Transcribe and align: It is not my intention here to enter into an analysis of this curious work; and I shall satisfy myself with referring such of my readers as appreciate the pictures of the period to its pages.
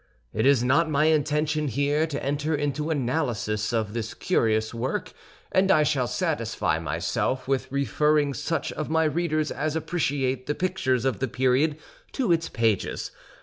It 0.33 0.47
is 0.47 0.63
not 0.63 0.89
my 0.89 1.05
intention 1.05 1.67
here 1.67 2.07
to 2.07 2.25
enter 2.25 2.55
into 2.55 2.89
an 2.89 3.01
analysis 3.03 3.71
of 3.71 3.93
this 3.93 4.15
curious 4.15 4.73
work; 4.73 5.13
and 5.51 5.69
I 5.69 5.83
shall 5.83 6.07
satisfy 6.07 6.79
myself 6.79 7.47
with 7.47 7.71
referring 7.71 8.33
such 8.33 8.71
of 8.71 8.89
my 8.89 9.03
readers 9.03 9.51
as 9.51 9.75
appreciate 9.75 10.47
the 10.47 10.55
pictures 10.55 11.05
of 11.05 11.19
the 11.19 11.27
period 11.27 11.77
to 12.13 12.31
its 12.31 12.49
pages. 12.49 13.11